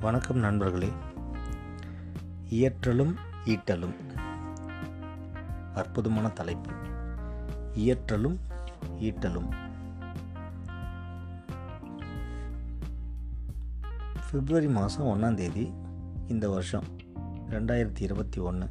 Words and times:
வணக்கம் 0.00 0.38
நண்பர்களே. 0.38 0.88
இயற்றலும் 2.50 3.14
ஈட்டலும். 3.44 3.94
அற்புதமான 5.74 6.28
தலைப்பு. 6.28 6.70
இயற்றலும் 7.74 8.38
ஈட்டலும். 9.00 9.48
பிப்ரவரி 14.30 14.68
மாதம் 14.68 15.06
ஒன்றாந்தேதி 15.06 15.74
இந்த 16.28 16.48
வருஷம் 16.48 16.84
ரெண்டாயிரத்தி 17.50 18.00
இருபத்தி 18.00 18.40
ஒன்று 18.40 18.68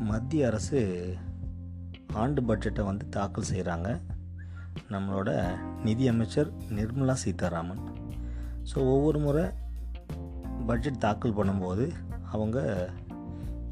மத்திய 0.00 0.46
அரசு 0.46 1.14
ஆண்டு 2.12 2.42
பட்ஜெட்டை 2.42 2.84
வந்து 2.84 3.08
தாக்கல் 3.08 3.44
செய்கிறாங்க. 3.52 4.00
நம்மளோட 4.90 5.58
நிதியமைச்சர் 5.84 6.52
நிர்மலா 6.68 7.12
சீதாராமன். 7.12 7.92
ஸோ 8.72 8.78
ஒவ்வொரு 8.78 9.18
முறை 9.18 9.62
பட்ஜெட் 10.66 10.98
தாக்கல் 10.98 11.36
பண்ணும்போது 11.36 11.92
அவங்க 12.32 12.88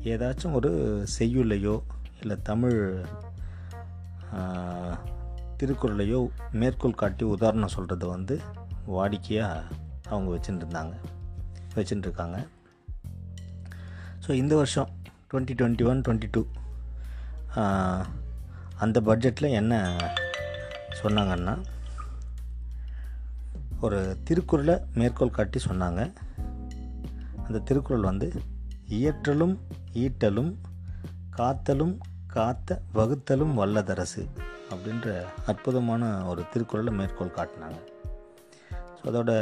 ஏதாச்சும் 0.03 0.53
ஒரு 0.53 0.71
செய்யுள்ளையோ 1.19 1.83
இல்லை 2.21 2.37
தமிழ் 2.43 3.05
திருக்குறளையோ 5.57 6.29
மேற்கோள் 6.53 6.95
காட்டி 6.95 7.25
உதாரணம் 7.25 7.69
சொல்கிறது 7.69 8.07
வந்து 8.07 8.41
வாடிக்கையாக 8.89 9.63
அவங்க 10.09 10.37
வச்சுட்டுருந்தாங்க 10.37 10.93
வச்சுட்டுருக்காங்க 11.75 12.47
ஸோ 14.27 14.31
இந்த 14.31 14.57
வருஷம் 14.57 14.89
twenty 15.33 15.51
twenty 15.55 15.89
one 15.89 16.01
twenty 16.01 16.29
two 16.31 16.47
அந்த 18.79 19.01
பட்ஜெட்டில் 19.01 19.51
என்ன 19.51 19.97
சொன்னாங்கன்னா 21.03 21.63
ஒரு 23.81 24.19
திருக்குறளை 24.25 24.81
மேற்கோள் 24.95 25.31
காட்டி 25.31 25.61
சொன்னாங்க. 25.67 26.13
அந்த 27.47 27.59
திருக்குறள் 27.69 28.09
வந்து 28.11 28.29
இயற்றலும் 28.99 29.55
ஈட்டலும் 30.05 30.53
காத்தலும் 31.39 31.95
காத்த 32.35 32.79
வகுத்தலும் 32.95 33.53
வல்லதரசு 33.59 34.23
அப்படின்ற 34.73 35.09
அற்புதமான 35.47 36.03
ஒரு 36.27 36.43
திருக்குறளை 36.53 36.93
மேற்கோள் 36.99 37.37
காட்டினாங்க. 37.37 37.81
ஸோ 38.97 39.03
அதோட 39.11 39.33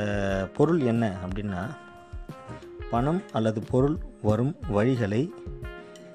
பொருள் 0.57 0.81
என்ன 0.93 1.05
அப்படின்னா 1.25 1.63
பணம் 2.91 3.21
அல்லது 3.33 3.61
பொருள் 3.73 3.97
வரும் 4.23 4.55
வழிகளை 4.77 5.23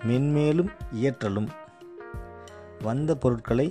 மென்மேலும் 0.08 0.72
இயற்றலும் 1.02 1.49
வந்த 2.81 3.11
பொருட்களை 3.16 3.67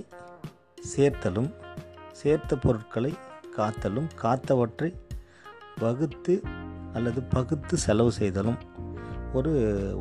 சேர்த்தலும் 0.95 1.51
சேர்த்த 2.21 2.55
பொருட்களை 2.55 3.13
காத்தலும் 3.57 4.09
காத்தவற்றை 4.21 4.89
வகுத்து 5.79 6.33
அல்லது 6.97 7.19
பகுத்து 7.35 7.75
செலவு 7.85 8.11
செய்தலும் 8.19 8.59
ஒரு 9.37 9.51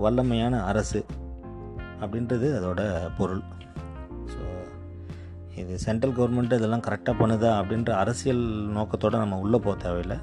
வல்லமையான 0.04 0.54
அரசு 0.70 1.00
அப்படின்றது 2.02 2.48
அதோட 2.58 2.80
பொருள். 3.18 3.42
ஸோ 4.32 4.40
இது 5.60 5.74
சென்ட்ரல் 5.86 6.14
கவர்மெண்ட் 6.18 6.58
இதெல்லாம் 6.58 6.84
கரெக்டாக 6.86 7.20
பண்ணுதா 7.20 7.50
அப்படின்ற 7.60 7.90
அரசியல் 8.02 8.44
நோக்கத்தோடு 8.76 9.22
நம்ம 9.22 9.38
உள்ளே 9.44 9.58
போக 9.66 9.74
தேவையில்லை. 9.84 10.18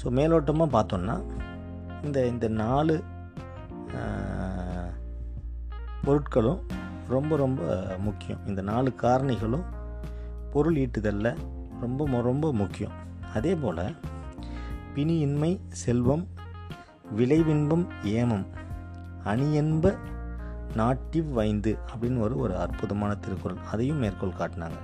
ஸோ 0.00 0.12
மேலோட்டமாக 0.18 0.74
பார்த்தோன்னா 0.76 1.16
இந்த 2.06 2.18
இந்த 2.32 2.48
நாலு 2.62 2.96
பொருட்களும் 6.06 6.60
ரொம்ப 7.14 7.32
ரொம்ப 7.42 7.62
முக்கியம். 8.06 8.40
இந்த 8.50 8.60
நாலு 8.70 8.88
காரணிகளும் 9.02 9.66
பொருள் 10.52 10.78
ஈட்டுதலில் 10.84 11.32
ரொம்ப 11.84 12.20
ரொம்ப 12.28 12.46
முக்கியம். 12.60 12.94
அதே 13.36 13.52
போல் 13.62 13.82
பிணியின்மை 14.98 15.60
செல்வம் 15.68 16.26
விளைவின்பம் 17.16 17.84
ஏமம் 18.04 18.46
அணியென்ப 19.24 19.96
நாட்டிவ் 20.74 21.26
வைந்து 21.32 21.78
அப்படின்னு 21.92 22.18
ஒரு 22.18 22.36
ஒரு 22.36 22.56
அற்புதமான 22.58 23.14
திருக்குறள். 23.14 23.56
அதையும் 23.72 23.96
மேற்கோள் 23.96 24.38
காட்டினாங்க. 24.38 24.78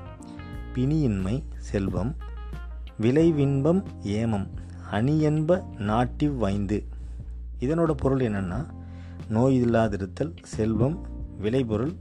பிணியின்மை 0.74 1.42
செல்வம் 1.58 2.16
விளைவின்பம் 3.00 3.82
ஏமம் 4.02 4.46
அணியென்ப 4.92 5.78
நாட்டிவ் 5.78 6.36
வைந்து. 6.36 6.86
இதனோட 7.60 7.90
பொருள் 7.90 8.20
என்னென்னா 8.20 8.66
நோய் 9.28 9.64
இல்லாதிருத்தல் 9.64 10.36
செல்வம் 10.42 11.06
விளைபொருள் 11.38 11.92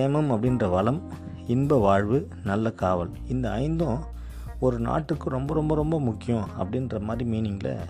ஏமம் 0.00 0.30
அப்படின்ற 0.30 0.70
வளம் 0.70 1.00
இன்ப 1.46 1.78
வாழ்வு 1.78 2.28
நல்ல 2.44 2.72
காவல். 2.72 3.10
இந்த 3.28 3.52
ஐந்தும் 3.52 4.12
ஒரு 4.60 4.78
நாட்டுக்கு 4.78 5.28
ரொம்ப 5.28 5.54
ரொம்ப 5.54 5.74
ரொம்ப 5.74 6.00
முக்கியம் 6.00 6.48
அப்படின்ற 6.58 7.00
மாதிரி 7.00 7.30
மீனிங்கில் 7.30 7.88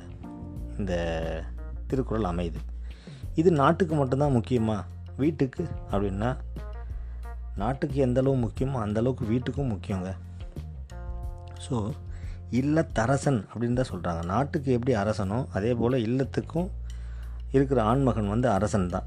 இந்த 0.78 0.94
திருக்குறள் 1.86 2.30
அமையுது. 2.30 2.56
இது 3.34 3.52
நாட்டுக்கு 3.52 3.94
மட்டும்தான் 3.94 4.34
முக்கியமா? 4.34 4.84
வீட்டுக்கு 5.16 5.68
அப்படின்னா 5.90 6.36
நாட்டுக்கு 7.56 8.00
எந்த 8.00 8.20
அளவு 8.20 8.36
முக்கியமோ 8.36 8.78
அந்தளவுக்கு 8.86 9.24
வீட்டுக்கும் 9.30 9.72
முக்கியங்க. 9.72 10.16
ஸோ 11.68 11.90
இல்லத்தரசன் 12.50 13.44
அப்படின்னு 13.54 13.72
தான் 13.72 13.92
சொல்கிறாங்க 13.92 14.24
நாட்டுக்கு 14.24 14.72
எப்படி 14.72 14.96
அரசனோ 14.96 15.46
அதே 15.52 15.74
போல் 15.74 15.92
இல்லத்துக்கும் 15.92 16.68
இருக்கிற 17.52 17.82
ஆண்மகன் 17.82 18.28
வந்து 18.28 18.48
அரசன் 18.48 18.88
தான். 18.88 19.06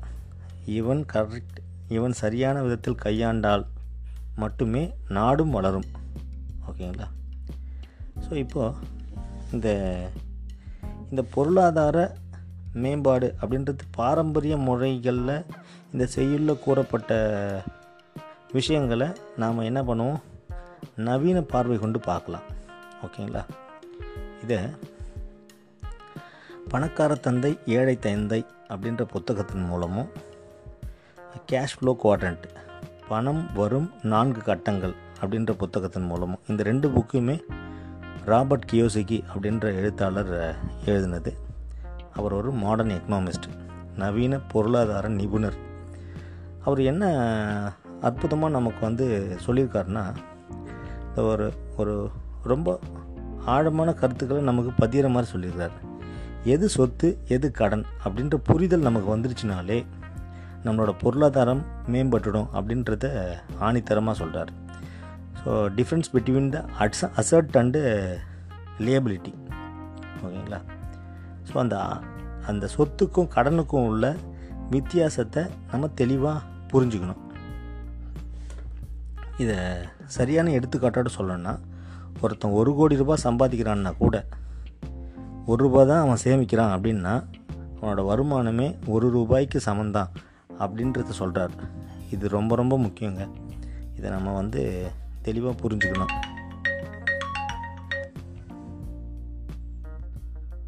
இவன் 0.66 1.06
கரெக்ட் 1.14 1.58
இவன் 1.88 2.12
சரியான 2.12 2.62
விதத்தில் 2.62 3.02
கையாண்டால் 3.06 3.66
மட்டுமே 4.36 4.94
நாடும் 5.10 5.50
வளரும். 5.50 5.86
ஓகேங்களா? 6.70 7.08
ஸோ 8.30 8.34
இப்போது 8.34 8.76
இந்த 9.54 9.68
இந்த 11.10 11.22
பொருளாதார 11.36 11.98
மேம்பாடு 12.74 13.28
அப்படின்றது 13.42 13.84
பாரம்பரிய 13.92 14.58
முறைகளில் 14.58 15.46
இந்த 15.92 16.06
செய்யுளில் 16.06 16.64
கூறப்பட்ட 16.66 17.12
விஷயங்களை 18.52 19.08
நாம் 19.36 19.68
என்ன 19.70 19.82
பண்ணுவோம்? 19.82 20.20
நவீன 20.96 21.42
பார்வை 21.42 21.78
கொண்டு 21.78 22.00
பார்க்கலாம். 22.00 22.46
ஓகேங்களா? 23.06 23.44
இதை 24.44 24.60
பணக்கார 26.70 27.16
தந்தை 27.16 27.52
ஏழை 27.66 27.96
தந்தை 28.00 28.46
அப்படின்ற 28.70 29.04
புத்தகத்தின் 29.14 29.66
மூலமும் 29.66 30.10
கேஷ் 31.52 31.76
ஃப்ளோ 31.78 31.92
குவாட்ரண்ட் 32.04 32.46
பணம் 33.08 33.54
வரும் 33.54 33.92
நான்கு 34.04 34.42
கட்டங்கள் 34.42 34.96
அப்படின்ற 35.22 35.52
புத்தகத்தின் 35.52 36.06
மூலமும் 36.06 36.44
இந்த 36.48 36.64
ரெண்டு 36.64 36.90
புக்குமே 36.90 37.36
ராபர்ட் 38.30 38.66
கியோசிகி 38.72 39.18
அப்படின்ற 39.34 39.66
எழுத்தாளர் 39.76 40.32
எழுதினது. 40.86 41.32
அவர் 42.14 42.34
ஒரு 42.34 42.52
மாடர்ன் 42.52 42.90
எக்கனாமிஸ்ட் 42.90 43.48
நவீன 43.96 44.40
பொருளாதார 44.40 45.08
நிபுணர். 45.10 45.58
அவர் 46.64 46.82
என்ன 46.82 47.04
அற்புதமாக 48.02 48.52
நமக்கு 48.52 48.82
வந்து 48.82 49.38
சொல்லியிருக்காருன்னா 49.46 50.04
ஒரு 51.16 51.54
ஒரு 51.78 52.10
ரொம்ப 52.44 52.80
ஆழமான 53.46 53.94
கருத்துக்களை 53.94 54.44
நமக்கு 54.44 54.72
பதிகிற 54.78 55.10
மாதிரி 55.10 55.32
சொல்லியிருக்காரு 55.34 55.78
எது 56.44 56.70
சொத்து 56.70 57.18
எது 57.28 57.52
கடன் 57.52 57.86
அப்படின்ற 58.06 58.36
புரிதல் 58.44 58.80
நமக்கு 58.80 59.16
வந்துருச்சுனாலே 59.16 59.86
நம்மளோட 60.66 60.94
பொருளாதாரம் 61.00 61.66
மேம்பட்டுடும் 61.92 62.50
அப்படின்றத 62.54 63.36
ஆணித்தரமாக 63.60 64.12
சொல்கிறார் 64.12 64.54
ஸோ 65.40 65.52
டிஃப்ரென்ஸ் 65.76 66.10
பிட்வீன் 66.14 66.50
த 66.50 66.66
அட்ஸ் 66.80 67.06
அசர்ட் 67.16 67.58
அண்டு 67.58 67.82
லியபிலிட்டி 68.80 69.34
ஓகேங்களா 70.26 70.60
ஸோ 71.50 71.58
அந்த 71.58 71.78
அந்த 72.46 72.70
சொத்துக்கும் 72.78 73.32
கடனுக்கும் 73.36 73.86
உள்ள 73.86 74.16
வித்தியாசத்தை 74.70 75.44
நம்ம 75.72 75.88
தெளிவாக 75.88 76.42
புரிஞ்சுக்கணும். 76.74 77.22
இதை 79.38 79.56
சரியான 80.06 80.52
எடுத்துக்காட்டோட 80.52 81.06
சொல்லணும்னா 81.18 81.60
ஒருத்தன் 82.22 82.52
ஒரு 82.52 82.76
கோடி 82.76 82.96
ரூபாய் 82.96 83.24
சம்பாதிக்கிறான்னா 83.24 83.98
கூட 83.98 84.26
ஒரு 85.46 85.64
ரூபா 85.64 85.84
தான் 85.84 86.00
அவன் 86.00 86.24
சேமிக்கிறான் 86.24 86.74
அப்படின்னா 86.76 87.24
அவனோட 87.82 88.02
வருமானமே 88.12 88.76
ஒரு 88.86 89.10
ரூபாய்க்கு 89.10 89.62
சமந்தான் 89.66 90.10
அப்படின்றத 90.60 91.10
சொல்கிறார் 91.10 91.52
இது 92.12 92.30
ரொம்ப 92.30 92.56
ரொம்ப 92.56 92.78
முக்கியங்க. 92.78 93.28
இதை 93.98 94.10
நம்ம 94.10 94.34
வந்து 94.34 94.92
தெளிவாக 95.28 95.56
புரிஞ்சுக்கணும். 95.62 96.14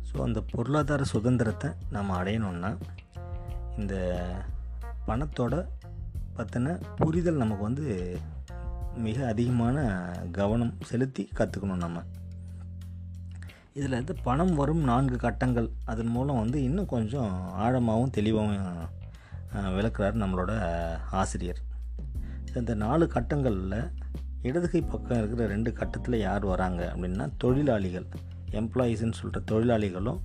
ஸோ 0.09 0.15
அந்த 0.27 0.39
பொருளாதார 0.53 1.01
சுதந்திரத்தை 1.13 1.69
நம்ம 1.95 2.15
அடையணுன்னா 2.21 2.71
இந்த 3.81 3.95
பணத்தோட 5.09 5.55
பற்றின 6.37 6.73
புரிதல் 6.99 7.41
நமக்கு 7.43 7.63
வந்து 7.69 7.85
மிக 9.05 9.17
அதிகமான 9.33 9.77
கவனம் 10.37 10.73
செலுத்தி 10.89 11.23
கற்றுக்கணும் 11.39 11.83
நம்ம 11.85 12.03
இதில் 13.77 13.97
வந்து 13.97 14.13
பணம் 14.27 14.53
வரும் 14.59 14.83
நான்கு 14.89 15.17
கட்டங்கள். 15.23 15.67
அதன் 15.91 16.11
மூலம் 16.15 16.39
வந்து 16.41 16.57
இன்னும் 16.67 16.91
கொஞ்சம் 16.93 17.33
ஆழமாகவும் 17.65 18.15
தெளிவாகவும் 18.17 18.89
விளக்குறார் 19.75 20.21
நம்மளோட 20.23 20.51
ஆசிரியர். 21.21 21.61
இந்த 22.61 22.73
நாலு 22.83 23.05
கட்டங்களில் 23.15 23.77
இடதுகை 24.47 24.81
பக்கம் 24.81 25.19
இருக்கிற 25.19 25.45
ரெண்டு 25.53 25.69
கட்டத்தில் 25.79 26.23
யார் 26.27 26.45
வராங்க 26.51 26.81
அப்படின்னா 26.93 27.25
தொழிலாளிகள் 27.43 28.07
எம்ப்ளாயீஸ்ன்னு 28.59 29.17
சொல்கிற 29.21 29.41
தொழிலாளிகளும் 29.51 30.19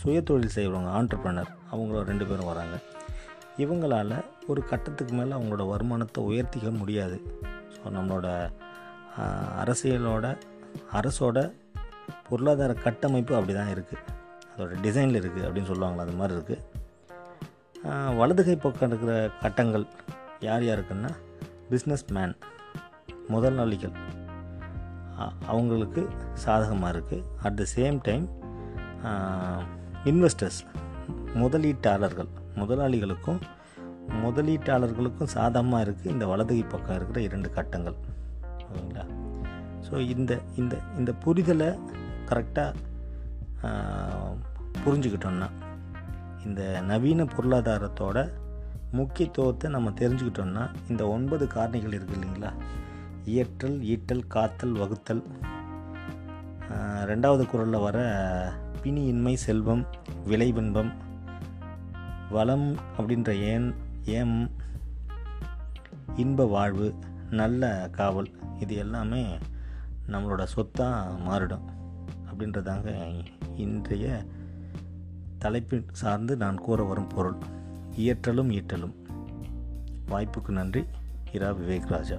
சுய 0.00 0.18
தொழில் 0.28 0.54
செய்கிறவங்க 0.56 0.90
ஆண்டர்பிரனர் 0.98 1.50
அவங்கள 1.72 2.02
ரெண்டு 2.10 2.24
பேரும் 2.28 2.50
வராங்க. 2.52 2.76
இவங்களால் 3.64 4.16
ஒரு 4.50 4.60
கட்டத்துக்கு 4.70 5.12
மேலே 5.18 5.32
அவங்களோட 5.36 5.64
வருமானத்தை 5.72 6.22
உயர்த்திக்க 6.30 6.70
முடியாது. 6.80 7.16
ஸோ 7.74 7.84
நம்மளோட 7.96 8.26
அரசியலோட 9.62 10.26
அரசோட 10.98 11.38
பொருளாதார 12.28 12.72
கட்டமைப்பு 12.86 13.32
அப்படி 13.38 13.54
தான் 13.60 13.72
இருக்குது 13.74 14.02
அதோட 14.52 14.72
டிசைனில் 14.84 15.20
இருக்குது 15.20 15.46
அப்படின்னு 15.46 15.70
சொல்லுவாங்களா 15.70 16.04
அது 16.06 16.18
மாதிரி 16.20 16.36
இருக்குது 16.38 16.62
வலதுகை 18.20 18.56
பக்கம் 18.64 18.90
இருக்கிற 18.90 19.12
கட்டங்கள் 19.42 19.86
யார் 20.48 20.64
யாருக்குன்னா 20.68 21.10
பிஸ்னஸ் 21.72 22.06
மேன் 22.16 22.34
முதலாளிகள் 23.34 23.94
அவங்களுக்கு 25.52 26.02
சாதகமாக 26.44 26.92
இருக்குது 26.94 27.26
at 27.42 27.58
the 27.60 27.64
same 27.76 27.98
time 28.08 28.26
investors 30.10 30.60
முதலீட்டாளர்கள் 31.42 32.30
முதலாளிகளுக்கும் 32.60 33.40
முதலீட்டாளர்களுக்கும் 34.24 35.32
சாதகமாக 35.36 35.84
இருக்குது 35.86 36.12
இந்த 36.14 36.24
வலதுகை 36.26 36.64
பக்கம் 36.64 36.96
இருக்கிற 36.96 37.20
இரண்டு 37.28 37.48
கட்டங்கள். 37.56 37.96
ஓகேங்களா? 38.66 39.04
ஸோ 39.86 39.94
இந்த 40.14 40.32
இந்த 40.60 40.74
இந்த 40.98 41.10
புரிதலை 41.24 41.70
கரெக்டாக 42.30 42.74
புரிஞ்சுக்கிட்டோம்னா 44.84 45.48
இந்த 46.46 46.62
நவீன 46.90 47.26
பொருளாதாரத்தோட 47.36 48.18
முக்கியத்துவத்தை 48.98 49.66
நம்ம 49.76 49.92
தெரிஞ்சுக்கிட்டோம்னா 50.00 50.64
இந்த 50.88 51.02
ஒன்பது 51.14 51.44
காரணிகள் 51.54 51.96
இருக்குது 51.96 52.18
இல்லைங்களா? 52.18 52.50
இயற்றல் 53.26 53.80
ஈட்டல் 53.80 54.26
காத்தல் 54.26 54.72
வகுத்தல். 54.72 55.22
ரெண்டாவது 57.04 57.46
குரலில் 57.46 57.80
வர 57.80 57.98
பிணியின்மை 58.82 59.34
செல்வம் 59.34 59.86
விளைபின்பம் 60.26 60.92
வளம் 62.30 62.76
அப்படின்ற 62.98 63.40
ஏன் 63.40 63.74
ஏம் 64.04 64.50
இன்ப 66.16 66.46
வாழ்வு 66.46 66.94
நல்ல 67.30 67.88
காவல் 67.92 68.30
இது 68.60 68.74
எல்லாமே 68.74 69.38
நம்மளோட 70.06 70.44
சொத்தாக 70.44 71.16
மாறிடும். 71.28 71.64
அப்படின்றதாங்க 72.30 73.18
இன்றைய 73.56 74.24
தலைப்பின் 75.38 75.86
சார்ந்து 75.92 76.36
நான் 76.36 76.58
கூற 76.58 76.82
வரும் 76.82 77.06
பொருள். 77.06 77.36
இயற்றலும் 77.96 78.52
ஈட்டலும். 78.52 78.94
வாய்ப்புக்கு 80.08 80.48
நன்றி. 80.48 80.84
இரா 81.32 81.50
விவேக் 81.50 81.86
ராஜா. 81.86 82.16